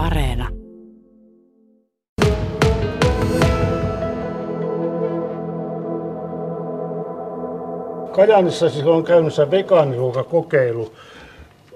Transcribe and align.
Areena. 0.00 0.48
Kajaanissa 8.12 8.68
siis 8.68 8.86
on 8.86 9.04
käynnissä 9.04 9.50
vegaaniruokakokeilu 9.50 10.92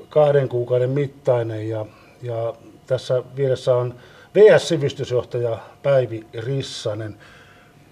kahden 0.08 0.48
kuukauden 0.48 0.90
mittainen 0.90 1.68
ja, 1.68 1.86
ja 2.22 2.54
tässä 2.86 3.22
vieressä 3.36 3.76
on 3.76 3.94
VS-sivistysjohtaja 4.34 5.58
Päivi 5.82 6.26
Rissanen. 6.38 7.16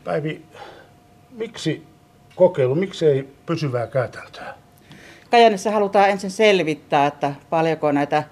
Päivi, 0.05 0.43
miksi 1.31 1.83
kokeilu, 2.37 2.75
miksi 2.75 3.07
ei 3.07 3.29
pysyvää 3.47 3.87
käytäntöä? 3.87 4.55
Kajanissa 5.31 5.71
halutaan 5.71 6.11
ensin 6.11 6.31
selvittää, 6.31 7.07
että 7.07 7.35
paljonko 7.51 7.93
näitä, 7.93 8.23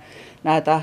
näitä 0.44 0.80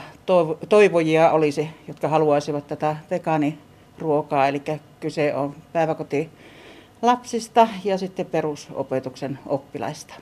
toivojia 0.69 1.31
olisi, 1.31 1.69
jotka 1.87 2.07
haluaisivat 2.07 2.67
tätä 2.67 2.95
vegaaniruokaa. 3.11 4.47
Eli 4.47 4.61
kyse 4.99 5.35
on 5.35 5.55
päiväkoti 5.73 6.29
lapsista 7.01 7.67
ja 7.83 7.97
sitten 7.97 8.25
perusopetuksen 8.25 9.39
oppilaista. 9.45 10.13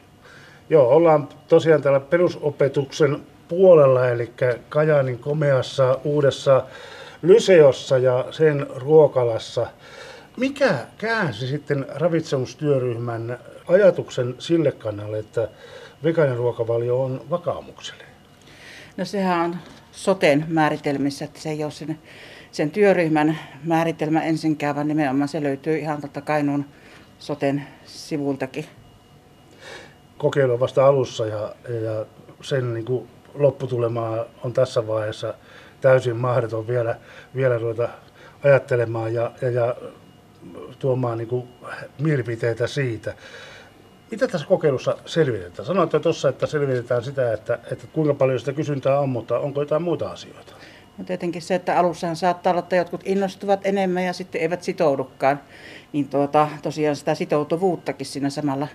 Joo, 0.69 0.89
ollaan 0.89 1.29
tosiaan 1.47 1.81
täällä 1.81 1.99
perusopetuksen 1.99 3.17
puolella, 3.47 4.09
eli 4.09 4.31
Kajaanin 4.69 5.19
komeassa 5.19 5.99
uudessa 6.03 6.65
Lyseossa 7.21 7.97
ja 7.97 8.25
sen 8.31 8.67
ruokalassa. 8.75 9.67
Mikä 10.37 10.75
käänsi 10.97 11.47
sitten 11.47 11.85
ravitsemustyöryhmän 11.89 13.37
ajatuksen 13.67 14.35
sille 14.39 14.71
kannalle, 14.71 15.19
että 15.19 15.49
vegaaniruokavalio 16.03 17.03
on 17.03 17.21
vakaumuksellinen? 17.29 18.14
No 18.97 19.05
sehän 19.05 19.39
on 19.39 19.57
soten 19.91 20.45
määritelmissä, 20.47 21.25
että 21.25 21.39
se 21.39 21.49
ei 21.49 21.63
ole 21.63 21.71
sen, 21.71 21.99
sen 22.51 22.71
työryhmän 22.71 23.39
määritelmä 23.63 24.23
ensinkään, 24.23 24.75
vaan 24.75 24.87
nimenomaan 24.87 25.27
se 25.27 25.43
löytyy 25.43 25.77
ihan 25.77 26.01
totta 26.01 26.21
Kainuun 26.21 26.65
soten 27.19 27.67
sivultakin. 27.85 28.65
Kokeilu 30.17 30.53
on 30.53 30.59
vasta 30.59 30.87
alussa 30.87 31.25
ja, 31.25 31.55
ja 31.69 32.05
sen 32.41 32.73
niin 32.73 32.85
kuin 32.85 33.07
lopputulema 33.33 34.25
on 34.43 34.53
tässä 34.53 34.87
vaiheessa 34.87 35.33
täysin 35.81 36.15
mahdoton 36.15 36.67
vielä, 36.67 36.99
vielä 37.35 37.57
ruveta 37.57 37.89
ajattelemaan 38.43 39.13
ja, 39.13 39.31
ja, 39.41 39.49
ja 39.49 39.75
tuomaan 40.79 41.17
niin 41.17 41.27
kuin 41.27 41.47
mielipiteitä 41.99 42.67
siitä. 42.67 43.13
Mitä 44.11 44.27
tässä 44.27 44.47
kokeilussa 44.47 44.97
selvitetään? 45.05 45.65
Sanoitte 45.65 45.99
tuossa, 45.99 46.29
että 46.29 46.45
selvitetään 46.45 47.03
sitä, 47.03 47.33
että, 47.33 47.59
että 47.71 47.87
kuinka 47.93 48.13
paljon 48.13 48.39
sitä 48.39 48.53
kysyntää 48.53 48.99
on, 48.99 49.09
mutta 49.09 49.39
onko 49.39 49.61
jotain 49.61 49.81
muuta 49.81 50.09
asioita? 50.09 50.53
No 50.97 51.03
tietenkin 51.05 51.41
se, 51.41 51.55
että 51.55 51.79
alussahan 51.79 52.15
saattaa 52.15 52.51
olla, 52.51 52.59
että 52.59 52.75
jotkut 52.75 53.01
innostuvat 53.05 53.59
enemmän 53.63 54.05
ja 54.05 54.13
sitten 54.13 54.41
eivät 54.41 54.63
sitoudukaan. 54.63 55.39
Niin 55.93 56.09
tuota, 56.09 56.47
tosiaan 56.61 56.95
sitä 56.95 57.15
sitoutuvuuttakin 57.15 58.07
siinä 58.07 58.29
samalla 58.29 58.67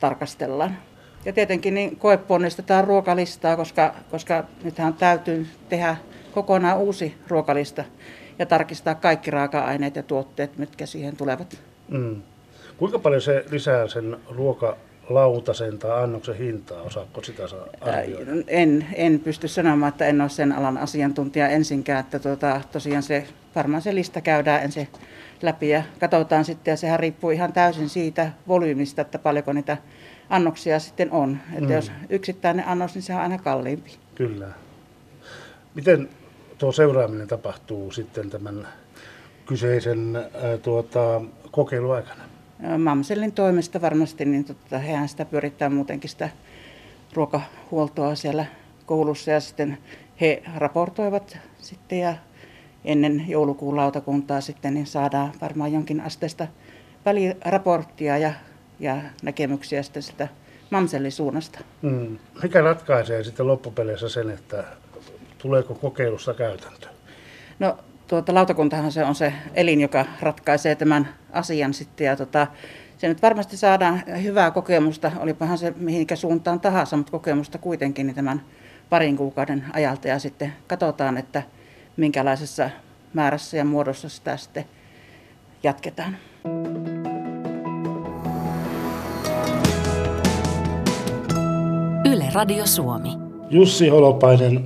tarkastellaan. 0.00 0.78
Ja 1.24 1.32
tietenkin 1.32 1.74
niin 1.74 1.96
koeponnistetaan 1.96 2.84
ruokalistaa, 2.84 3.56
koska, 3.56 3.94
koska 4.10 4.44
nythän 4.64 4.94
täytyy 4.94 5.46
tehdä 5.68 5.96
kokonaan 6.32 6.78
uusi 6.78 7.14
ruokalista 7.28 7.84
ja 8.38 8.46
tarkistaa 8.46 8.94
kaikki 8.94 9.30
raaka-aineet 9.30 9.96
ja 9.96 10.02
tuotteet, 10.02 10.58
mitkä 10.58 10.86
siihen 10.86 11.16
tulevat. 11.16 11.58
Mm. 11.88 12.22
Kuinka 12.78 12.98
paljon 12.98 13.22
se 13.22 13.44
lisää 13.50 13.88
sen 13.88 14.16
ruokalautasen 14.30 15.78
tai 15.78 16.02
annoksen 16.02 16.36
hintaa? 16.36 16.82
Osaatko 16.82 17.22
sitä 17.22 17.42
arvioida? 17.80 18.30
En, 18.46 18.86
en 18.94 19.20
pysty 19.20 19.48
sanomaan, 19.48 19.88
että 19.88 20.06
en 20.06 20.20
ole 20.20 20.28
sen 20.28 20.52
alan 20.52 20.78
asiantuntija 20.78 21.48
ensinkään. 21.48 22.00
Että 22.00 22.18
tuota, 22.18 22.60
tosiaan 22.72 23.02
se, 23.02 23.26
varmaan 23.54 23.82
se 23.82 23.94
lista 23.94 24.20
käydään 24.20 24.62
ensin 24.62 24.88
läpi 25.42 25.68
ja 25.68 25.82
katsotaan 26.00 26.44
sitten. 26.44 26.72
Ja 26.72 26.76
sehän 26.76 27.00
riippuu 27.00 27.30
ihan 27.30 27.52
täysin 27.52 27.88
siitä 27.88 28.32
volyymista, 28.48 29.02
että 29.02 29.18
paljonko 29.18 29.52
niitä 29.52 29.76
annoksia 30.28 30.78
sitten 30.78 31.10
on. 31.10 31.38
Että 31.52 31.68
mm. 31.68 31.72
jos 31.72 31.92
yksittäinen 32.08 32.68
annos, 32.68 32.94
niin 32.94 33.02
se 33.02 33.14
on 33.14 33.20
aina 33.20 33.38
kalliimpi. 33.38 33.90
Kyllä. 34.14 34.48
Miten 35.74 36.08
tuo 36.58 36.72
seuraaminen 36.72 37.28
tapahtuu 37.28 37.90
sitten 37.90 38.30
tämän 38.30 38.68
kyseisen 39.46 40.16
ää, 40.16 40.58
tuota, 40.58 41.20
kokeiluaikana? 41.50 42.37
Mamsellin 42.78 43.32
toimesta 43.32 43.80
varmasti, 43.80 44.24
niin 44.24 44.44
totta, 44.44 44.78
hehän 44.78 45.08
sitä 45.08 45.24
pyörittää 45.24 45.68
muutenkin 45.68 46.10
sitä 46.10 46.28
ruokahuoltoa 47.14 48.14
siellä 48.14 48.46
koulussa 48.86 49.30
ja 49.30 49.40
sitten 49.40 49.78
he 50.20 50.42
raportoivat 50.56 51.38
sitten 51.58 51.98
ja 51.98 52.14
ennen 52.84 53.24
joulukuun 53.28 53.76
lautakuntaa 53.76 54.40
sitten 54.40 54.74
niin 54.74 54.86
saadaan 54.86 55.32
varmaan 55.40 55.72
jonkin 55.72 56.00
asteista 56.00 56.46
väliraporttia 57.04 58.18
ja, 58.18 58.32
ja 58.80 58.96
näkemyksiä 59.22 59.82
sitten 59.82 60.02
sitä 60.02 60.28
Mamsellin 60.70 61.12
suunnasta. 61.12 61.58
Mm. 61.82 62.18
Mikä 62.42 62.60
ratkaisee 62.60 63.24
sitten 63.24 63.46
loppupeleissä 63.46 64.08
sen, 64.08 64.30
että 64.30 64.64
tuleeko 65.38 65.74
kokeilussa 65.74 66.34
käytäntö? 66.34 66.88
No 67.58 67.78
tuota, 68.08 68.34
lautakuntahan 68.34 68.92
se 68.92 69.04
on 69.04 69.14
se 69.14 69.32
elin, 69.54 69.80
joka 69.80 70.04
ratkaisee 70.20 70.74
tämän 70.74 71.08
asian 71.32 71.74
sitten. 71.74 72.04
Ja 72.04 72.16
tota, 72.16 72.46
se 72.98 73.08
nyt 73.08 73.22
varmasti 73.22 73.56
saadaan 73.56 74.02
hyvää 74.22 74.50
kokemusta, 74.50 75.12
olipahan 75.18 75.58
se 75.58 75.72
mihinkä 75.76 76.16
suuntaan 76.16 76.60
tahansa, 76.60 76.96
mutta 76.96 77.12
kokemusta 77.12 77.58
kuitenkin 77.58 78.06
niin 78.06 78.14
tämän 78.14 78.42
parin 78.90 79.16
kuukauden 79.16 79.64
ajalta. 79.72 80.08
Ja 80.08 80.18
sitten 80.18 80.52
katsotaan, 80.66 81.16
että 81.16 81.42
minkälaisessa 81.96 82.70
määrässä 83.14 83.56
ja 83.56 83.64
muodossa 83.64 84.08
sitä 84.08 84.36
sitten 84.36 84.64
jatketaan. 85.62 86.16
Yle 92.04 92.24
Radio 92.34 92.66
Suomi. 92.66 93.08
Jussi 93.50 93.88
Holopainen, 93.88 94.64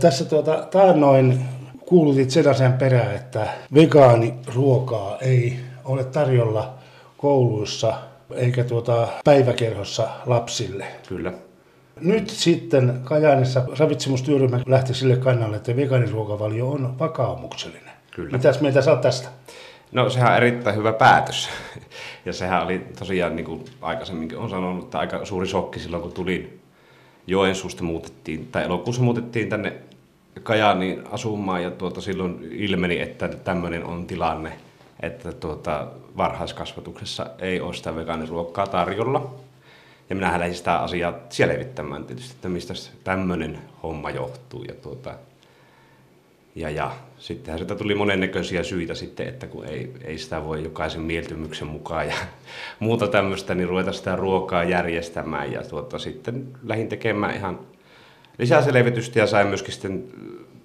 tässä 0.00 0.24
tuota, 0.24 0.68
taannoin 0.70 1.53
kuulutit 1.86 2.30
sen 2.30 2.48
asian 2.48 2.72
perään, 2.72 3.14
että 3.14 3.48
vegaaniruokaa 3.74 5.18
ei 5.18 5.56
ole 5.84 6.04
tarjolla 6.04 6.74
kouluissa 7.16 7.94
eikä 8.34 8.64
tuota 8.64 9.08
päiväkerhossa 9.24 10.08
lapsille. 10.26 10.86
Kyllä. 11.08 11.32
Nyt 12.00 12.30
sitten 12.30 13.00
Kajaanissa 13.04 13.64
ravitsemustyöryhmä 13.78 14.60
lähti 14.66 14.94
sille 14.94 15.16
kannalle, 15.16 15.56
että 15.56 15.76
vegaaniruokavalio 15.76 16.70
on 16.70 16.98
vakaumuksellinen. 16.98 17.94
Kyllä. 18.10 18.30
Mitäs 18.32 18.60
mieltä 18.60 18.82
sä 18.82 18.96
tästä? 18.96 19.28
No 19.92 20.10
sehän 20.10 20.30
on 20.30 20.36
erittäin 20.36 20.76
hyvä 20.76 20.92
päätös. 20.92 21.48
Ja 22.24 22.32
sehän 22.32 22.62
oli 22.62 22.86
tosiaan, 22.98 23.36
niin 23.36 23.46
kuin 23.46 23.64
aikaisemminkin 23.80 24.38
on 24.38 24.50
sanonut, 24.50 24.84
että 24.84 24.98
aika 24.98 25.24
suuri 25.24 25.46
shokki 25.46 25.78
silloin, 25.78 26.02
kun 26.02 26.12
tulin 26.12 26.60
Joensuusta 27.26 27.84
muutettiin, 27.84 28.48
tai 28.52 28.64
elokuussa 28.64 29.02
muutettiin 29.02 29.48
tänne 29.48 29.72
Kajaaniin 30.42 31.02
asumaan 31.10 31.62
ja 31.62 31.70
tuota, 31.70 32.00
silloin 32.00 32.48
ilmeni, 32.50 33.00
että 33.00 33.28
tämmöinen 33.28 33.84
on 33.84 34.06
tilanne, 34.06 34.52
että 35.02 35.32
tuota, 35.32 35.86
varhaiskasvatuksessa 36.16 37.26
ei 37.38 37.60
ole 37.60 37.74
sitä 37.74 37.96
vegaaniruokkaa 37.96 38.66
tarjolla. 38.66 39.34
Ja 40.10 40.16
minä 40.16 40.38
lähdin 40.38 40.54
sitä 40.54 40.78
asiaa 40.78 41.14
selvittämään 41.28 42.04
tietysti, 42.04 42.34
että 42.34 42.48
mistä 42.48 42.74
tämmöinen 43.04 43.58
homma 43.82 44.10
johtuu. 44.10 44.64
Ja, 44.64 44.74
tuota, 44.74 45.14
ja, 46.54 46.70
ja 46.70 46.90
sittenhän 47.18 47.58
sitä 47.58 47.74
tuli 47.74 47.94
monennäköisiä 47.94 48.62
syitä 48.62 48.94
sitten, 48.94 49.28
että 49.28 49.46
kun 49.46 49.64
ei, 49.64 49.92
ei 50.04 50.18
sitä 50.18 50.44
voi 50.44 50.64
jokaisen 50.64 51.00
mieltymyksen 51.00 51.68
mukaan 51.68 52.06
ja 52.06 52.14
muuta 52.78 53.06
tämmöistä, 53.06 53.54
niin 53.54 53.68
ruveta 53.68 53.92
sitä 53.92 54.16
ruokaa 54.16 54.64
järjestämään. 54.64 55.52
Ja 55.52 55.62
tuota, 55.62 55.98
sitten 55.98 56.48
lähdin 56.62 56.88
tekemään 56.88 57.36
ihan 57.36 57.58
lisää 58.38 58.62
selvitystä 58.62 59.18
ja 59.18 59.26
sain 59.26 59.46
myöskin 59.46 59.72
sitten 59.72 60.04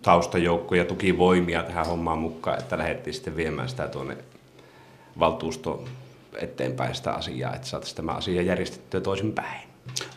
taustajoukkoja, 0.02 0.86
tukivoimia 0.86 1.64
tähän 1.64 1.86
hommaan 1.86 2.18
mukaan, 2.18 2.60
että 2.60 2.78
lähdettiin 2.78 3.14
sitten 3.14 3.36
viemään 3.36 3.70
sitä 3.70 3.88
tuonne 3.88 4.18
valtuusto 5.20 5.84
eteenpäin 6.42 6.96
sitä 6.96 7.12
asiaa, 7.12 7.56
että 7.56 7.68
saataisiin 7.68 7.96
tämä 7.96 8.12
asia 8.12 8.42
järjestettyä 8.42 9.02
toisinpäin. 9.02 9.70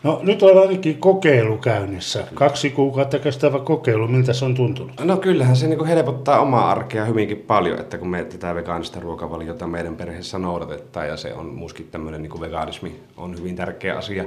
No 0.03 0.19
nyt 0.23 0.43
on 0.43 0.61
ainakin 0.61 0.97
kokeilu 0.97 1.57
käynnissä. 1.57 2.27
Kaksi 2.33 2.69
kuukautta 2.69 3.19
kestävä 3.19 3.59
kokeilu. 3.59 4.07
Miltä 4.07 4.33
se 4.33 4.45
on 4.45 4.55
tuntunut? 4.55 4.91
No 5.03 5.17
kyllähän 5.17 5.55
se 5.55 5.67
niin 5.67 5.85
helpottaa 5.85 6.39
omaa 6.39 6.71
arkea 6.71 7.05
hyvinkin 7.05 7.37
paljon, 7.37 7.79
että 7.79 7.97
kun 7.97 8.09
me 8.09 8.23
tätä 8.25 8.55
vegaanista 8.55 8.99
ruokavaliota 8.99 9.67
meidän 9.67 9.95
perheessä 9.95 10.37
noudatetaan 10.37 11.07
ja 11.07 11.17
se 11.17 11.33
on 11.33 11.45
muskin 11.45 11.87
tämmöinen 11.91 12.21
niin 12.21 12.41
vegaanismi 12.41 12.99
on 13.17 13.37
hyvin 13.37 13.55
tärkeä 13.55 13.97
asia 13.97 14.23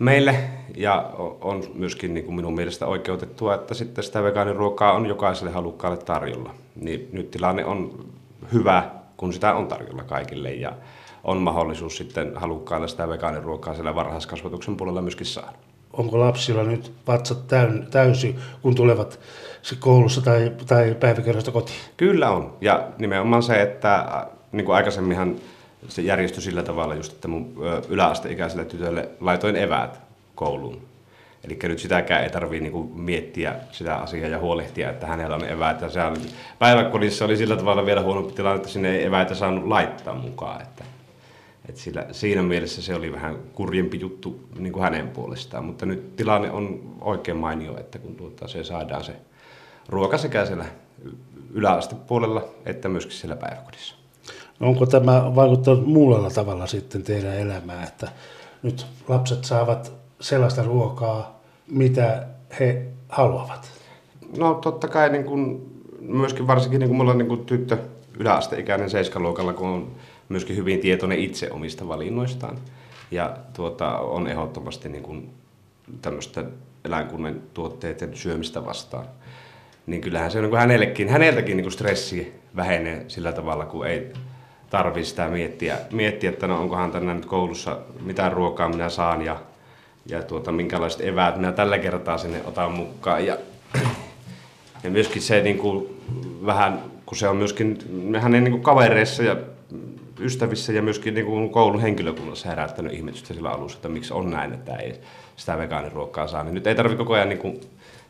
meille 0.00 0.34
ja 0.76 1.10
on 1.40 1.62
myöskin 1.74 2.14
niin 2.14 2.24
kuin 2.24 2.34
minun 2.34 2.54
mielestä 2.54 2.86
oikeutettua, 2.86 3.54
että 3.54 3.74
sitten 3.74 4.04
sitä 4.04 4.22
vegaaniruokaa 4.22 4.92
on 4.92 5.06
jokaiselle 5.06 5.50
halukkaalle 5.50 5.98
tarjolla. 5.98 6.54
Niin 6.76 7.08
nyt 7.12 7.30
tilanne 7.30 7.64
on 7.64 8.06
hyvä, 8.52 8.90
kun 9.16 9.32
sitä 9.32 9.54
on 9.54 9.66
tarjolla 9.66 10.02
kaikille 10.02 10.54
ja 10.54 10.72
on 11.24 11.38
mahdollisuus 11.38 11.96
sitten 11.96 12.32
halukkaille 12.36 12.88
sitä 12.88 13.08
vegaaniruokaa 13.08 13.74
siellä 13.74 13.94
varhaiskasvatuksen 13.94 14.76
puolella 14.76 15.02
myöskin 15.02 15.26
saada. 15.26 15.52
onko 15.92 16.20
lapsilla 16.20 16.62
nyt 16.62 16.92
vatsat 17.06 17.46
täyn, 17.46 17.86
täysi, 17.90 18.36
kun 18.62 18.74
tulevat 18.74 19.20
koulussa 19.80 20.20
tai, 20.20 20.52
tai 20.66 20.96
päiväkerrosta 21.00 21.50
kotiin? 21.50 21.78
Kyllä 21.96 22.30
on. 22.30 22.56
Ja 22.60 22.88
nimenomaan 22.98 23.42
se, 23.42 23.62
että 23.62 23.94
äh, 23.94 24.26
niin 24.52 24.64
kuin 24.64 24.76
aikaisemminhan 24.76 25.36
se 25.88 26.02
järjestyi 26.02 26.42
sillä 26.42 26.62
tavalla 26.62 26.94
just, 26.94 27.12
että 27.12 27.28
mun 27.28 27.54
yläasteikäiselle 27.88 28.64
tytölle 28.64 29.08
laitoin 29.20 29.56
eväät 29.56 30.00
kouluun. 30.34 30.90
Eli 31.44 31.58
nyt 31.62 31.78
sitäkään 31.78 32.22
ei 32.22 32.30
tarvitse 32.30 32.62
niinku 32.62 32.92
miettiä 32.94 33.54
sitä 33.72 33.96
asiaa 33.96 34.28
ja 34.28 34.38
huolehtia, 34.38 34.90
että 34.90 35.06
hänellä 35.06 35.36
on 35.36 35.44
eväät. 35.44 35.80
Ja 35.80 35.90
sehän, 35.90 36.16
päiväkodissa 36.58 37.24
oli 37.24 37.36
sillä 37.36 37.56
tavalla 37.56 37.86
vielä 37.86 38.02
huonompi 38.02 38.32
tilanne, 38.32 38.56
että 38.56 38.68
sinne 38.68 38.96
ei 38.96 39.04
eväitä 39.04 39.34
saanut 39.34 39.66
laittaa 39.66 40.14
mukaan. 40.14 40.62
Että, 40.62 40.84
että 41.68 41.80
sillä, 41.80 42.06
siinä 42.12 42.42
mielessä 42.42 42.82
se 42.82 42.94
oli 42.94 43.12
vähän 43.12 43.36
kurjempi 43.54 44.00
juttu 44.00 44.40
niin 44.58 44.72
kuin 44.72 44.82
hänen 44.82 45.08
puolestaan. 45.08 45.64
Mutta 45.64 45.86
nyt 45.86 46.16
tilanne 46.16 46.50
on 46.50 46.94
oikein 47.00 47.36
mainio, 47.36 47.80
että 47.80 47.98
kun 47.98 48.16
tuota, 48.16 48.48
se 48.48 48.64
saadaan 48.64 49.04
se 49.04 49.12
ruoka 49.88 50.18
sekä 50.18 50.46
siellä 50.46 50.64
yläastepuolella 51.52 52.44
että 52.66 52.88
myöskin 52.88 53.16
siellä 53.16 53.36
päiväkodissa. 53.36 53.99
Onko 54.60 54.86
tämä 54.86 55.32
vaikuttanut 55.34 55.86
muulla 55.86 56.30
tavalla 56.30 56.66
sitten 56.66 57.02
teidän 57.02 57.34
elämään, 57.34 57.84
että 57.84 58.08
nyt 58.62 58.86
lapset 59.08 59.44
saavat 59.44 59.92
sellaista 60.20 60.62
ruokaa, 60.62 61.40
mitä 61.70 62.26
he 62.60 62.86
haluavat? 63.08 63.70
No 64.38 64.54
totta 64.54 64.88
kai 64.88 65.10
niin 65.10 65.24
kuin, 65.24 65.70
myöskin 66.00 66.46
varsinkin 66.46 66.80
niin 66.80 66.88
kuin 66.88 66.96
mulla 66.96 67.10
on 67.10 67.18
niin 67.18 67.28
kuin 67.28 67.46
tyttö 67.46 67.78
yläasteikäinen 68.18 68.90
seiskaluokalla, 68.90 69.52
kun 69.52 69.68
on 69.68 69.90
myöskin 70.28 70.56
hyvin 70.56 70.80
tietoinen 70.80 71.18
itse 71.18 71.50
omista 71.50 71.88
valinnoistaan. 71.88 72.58
Ja 73.10 73.36
tuota, 73.52 73.98
on 73.98 74.26
ehdottomasti 74.26 74.88
niin 74.88 75.02
kuin 75.02 75.30
tämmöistä 76.02 76.44
eläinkunnan 76.84 77.40
tuotteiden 77.54 78.16
syömistä 78.16 78.64
vastaan. 78.64 79.04
Niin 79.86 80.00
kyllähän 80.00 80.30
se 80.30 80.38
on 80.38 80.44
niin 80.44 80.56
hänellekin, 80.56 81.08
häneltäkin 81.08 81.56
niin 81.56 81.72
stressi 81.72 82.40
vähenee 82.56 83.04
sillä 83.08 83.32
tavalla, 83.32 83.66
kun 83.66 83.86
ei 83.86 84.12
tarvitse 84.70 85.10
sitä 85.10 85.28
miettiä, 85.28 85.78
miettiä, 85.92 86.30
että 86.30 86.46
no 86.46 86.60
onkohan 86.60 86.92
tänään 86.92 87.16
nyt 87.16 87.26
koulussa, 87.26 87.78
mitä 88.00 88.28
ruokaa 88.28 88.68
minä 88.68 88.88
saan 88.88 89.22
ja, 89.22 89.36
ja 90.06 90.22
tuota, 90.22 90.52
minkälaiset 90.52 91.00
eväät 91.00 91.36
minä 91.36 91.52
tällä 91.52 91.78
kertaa 91.78 92.18
sinne 92.18 92.40
otan 92.44 92.72
mukaan. 92.72 93.26
Ja, 93.26 93.36
ja 94.82 94.90
myöskin 94.90 95.22
se 95.22 95.42
niin 95.42 95.58
kuin, 95.58 96.00
vähän, 96.46 96.80
kun 97.06 97.18
se 97.18 97.28
on 97.28 97.36
myöskin 97.36 97.78
hänen 98.20 98.44
niin 98.44 98.52
kuin 98.52 98.62
kavereissa 98.62 99.22
ja 99.22 99.36
ystävissä 100.20 100.72
ja 100.72 100.82
myöskin 100.82 101.14
niin 101.14 101.26
kuin 101.26 101.50
koulun 101.50 101.80
henkilökunnassa 101.80 102.48
herättänyt 102.48 102.92
ihmetystä 102.92 103.34
sillä 103.34 103.50
alussa, 103.50 103.78
että 103.78 103.88
miksi 103.88 104.14
on 104.14 104.30
näin, 104.30 104.52
että 104.52 104.76
ei 104.76 105.00
sitä 105.36 105.58
vegaaniruokkaa 105.58 106.26
saa. 106.26 106.44
Niin 106.44 106.54
nyt 106.54 106.66
ei 106.66 106.74
tarvitse 106.74 106.98
koko 106.98 107.14
ajan 107.14 107.28
niin 107.28 107.38
kuin 107.38 107.60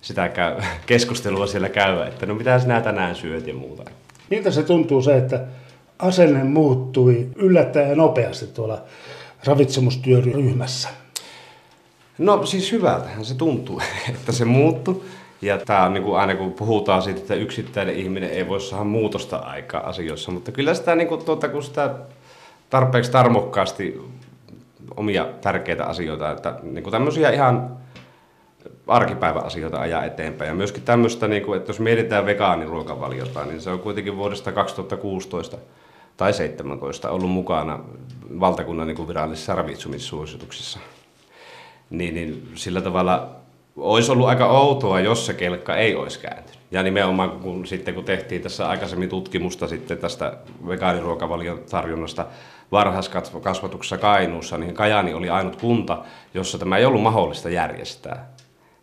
sitä 0.00 0.28
käy, 0.28 0.56
keskustelua 0.86 1.46
siellä 1.46 1.68
käydä, 1.68 2.06
että 2.06 2.26
no 2.26 2.34
mitä 2.34 2.58
sinä 2.58 2.80
tänään 2.80 3.14
syöt 3.14 3.46
ja 3.46 3.54
muuta. 3.54 3.90
Miltä 4.30 4.50
se 4.50 4.62
tuntuu 4.62 5.02
se, 5.02 5.16
että 5.16 5.40
asenne 6.02 6.44
muuttui 6.44 7.28
yllättäen 7.36 7.98
nopeasti 7.98 8.46
tuolla 8.46 8.82
ravitsemustyöryhmässä? 9.44 10.88
No 12.18 12.46
siis 12.46 12.72
hyvältähän 12.72 13.24
se 13.24 13.34
tuntuu, 13.34 13.82
että 14.10 14.32
se 14.32 14.44
muuttui. 14.44 15.02
Ja 15.42 15.58
tämä 15.58 15.84
on 15.84 15.92
niin 15.92 16.04
kuin 16.04 16.20
aina 16.20 16.34
kun 16.34 16.52
puhutaan 16.52 17.02
siitä, 17.02 17.20
että 17.20 17.34
yksittäinen 17.34 17.94
ihminen 17.94 18.30
ei 18.30 18.48
voi 18.48 18.60
saada 18.60 18.84
muutosta 18.84 19.36
aikaa 19.36 19.88
asioissa, 19.88 20.30
mutta 20.30 20.52
kyllä 20.52 20.74
sitä, 20.74 20.94
niin 20.94 21.08
kuin, 21.08 21.24
tuota, 21.24 21.48
kun 21.48 21.62
sitä 21.62 21.94
tarpeeksi 22.70 23.10
tarmokkaasti 23.10 24.00
omia 24.96 25.26
tärkeitä 25.40 25.84
asioita, 25.84 26.30
että 26.30 26.54
niin 26.62 26.82
kuin 26.82 26.92
tämmöisiä 26.92 27.30
ihan 27.30 27.76
arkipäiväasioita 28.86 29.80
ajaa 29.80 30.04
eteenpäin. 30.04 30.48
Ja 30.48 30.54
myöskin 30.54 30.82
tämmöistä, 30.82 31.28
niin 31.28 31.42
kuin, 31.42 31.56
että 31.56 31.70
jos 31.70 31.80
mietitään 31.80 32.26
vegaaniruokavaliota, 32.26 33.44
niin 33.44 33.60
se 33.60 33.70
on 33.70 33.78
kuitenkin 33.78 34.16
vuodesta 34.16 34.52
2016 34.52 35.56
tai 36.20 36.32
17 36.32 37.10
ollut 37.10 37.30
mukana 37.30 37.80
valtakunnan 38.40 38.86
niin 38.86 38.96
kuin 38.96 39.08
virallisissa 39.08 39.54
ravitsumissuosituksissa. 39.54 40.78
Niin, 41.90 42.14
niin 42.14 42.48
sillä 42.54 42.80
tavalla 42.80 43.30
olisi 43.76 44.12
ollut 44.12 44.28
aika 44.28 44.46
outoa, 44.46 45.00
jos 45.00 45.26
se 45.26 45.34
kelkka 45.34 45.76
ei 45.76 45.94
olisi 45.94 46.20
kääntynyt. 46.20 46.60
Ja 46.70 46.82
nimenomaan 46.82 47.30
kun, 47.30 47.66
sitten 47.66 47.94
kun 47.94 48.04
tehtiin 48.04 48.42
tässä 48.42 48.68
aikaisemmin 48.68 49.08
tutkimusta 49.08 49.68
sitten 49.68 49.98
tästä 49.98 50.36
vegaaniruokavalion 50.68 51.58
tarjonnasta 51.70 52.26
varhaiskasvatuksessa 52.72 53.98
Kainuussa, 53.98 54.58
niin 54.58 54.74
Kajani 54.74 55.14
oli 55.14 55.30
ainut 55.30 55.56
kunta, 55.56 56.04
jossa 56.34 56.58
tämä 56.58 56.76
ei 56.76 56.84
ollut 56.84 57.02
mahdollista 57.02 57.50
järjestää. 57.50 58.30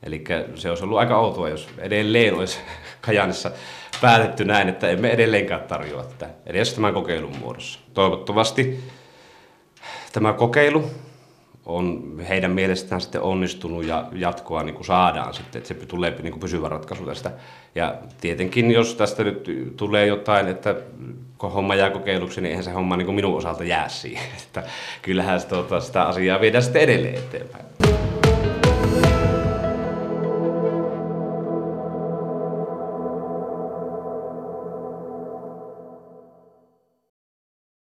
Eli 0.04 0.24
se 0.56 0.70
olisi 0.70 0.84
ollut 0.84 0.98
aika 0.98 1.18
outoa, 1.18 1.50
jos 1.50 1.70
edelleen 1.78 2.36
olisi 2.36 2.60
Kajanissa 3.06 3.52
päätetty 4.02 4.46
näin, 4.46 4.70
että 4.70 4.90
emme 4.90 5.10
edelleenkään 5.10 5.62
tarjoa 5.62 6.04
tätä 6.04 6.30
edes 6.46 6.74
tämän 6.74 6.94
kokeilun 6.94 7.38
muodossa. 7.38 7.80
Toivottavasti 7.94 8.80
tämä 10.14 10.34
kokeilu 10.34 10.84
on 11.66 12.16
heidän 12.30 12.52
mielestään 12.52 13.02
sitten 13.02 13.22
onnistunut 13.22 13.86
ja 13.86 14.06
jatkoa 14.14 14.64
niin 14.64 14.76
kuin 14.76 14.86
saadaan 14.86 15.34
sitten, 15.34 15.60
että 15.60 15.68
se 15.68 15.74
tulee 15.74 16.16
niin 16.22 16.32
kuin 16.32 16.40
pysyvä 16.40 16.70
ratkaisu 16.70 17.06
tästä. 17.06 17.32
Ja 17.76 17.96
tietenkin, 18.22 18.72
jos 18.72 18.96
tästä 18.96 19.24
nyt 19.24 19.50
tulee 19.78 20.06
jotain, 20.06 20.48
että 20.48 20.76
kun 21.38 21.52
homma 21.52 21.76
jää 21.76 21.90
kokeiluksi, 21.90 22.42
niin 22.42 22.50
eihän 22.50 22.64
se 22.64 22.72
homma 22.72 22.98
niin 22.98 23.06
kuin 23.06 23.16
minun 23.16 23.38
osalta 23.38 23.64
jää 23.64 23.90
siihen. 23.90 24.28
Että 24.48 24.64
kyllähän 25.02 25.42
sitä, 25.42 25.56
sitä 25.80 26.04
asiaa 26.04 26.42
viedään 26.42 26.64
sitten 26.64 26.82
edelleen 26.82 27.16
eteenpäin. 27.16 27.87